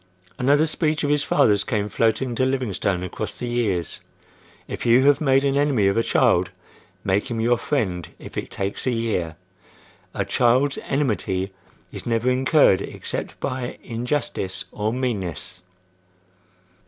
Another 0.39 0.65
speech 0.65 1.03
of 1.03 1.11
his 1.11 1.21
father's 1.21 1.63
came 1.63 1.87
floating 1.87 2.33
to 2.33 2.43
Livingstone 2.43 3.03
across 3.03 3.37
the 3.37 3.45
years: 3.45 3.99
"If 4.67 4.83
you 4.83 5.05
have 5.05 5.21
made 5.21 5.43
an 5.43 5.55
enemy 5.55 5.85
of 5.85 5.95
a 5.95 6.01
child, 6.01 6.49
make 7.03 7.29
him 7.29 7.39
your 7.39 7.59
friend 7.59 8.07
if 8.17 8.35
it 8.35 8.49
takes 8.49 8.87
a 8.87 8.91
year! 8.91 9.33
A 10.15 10.25
child's 10.25 10.79
enmity 10.87 11.51
is 11.91 12.07
never 12.07 12.31
incurred 12.31 12.81
except 12.81 13.39
by 13.39 13.77
injustice 13.83 14.65
or 14.71 14.91
meanness." 14.91 15.61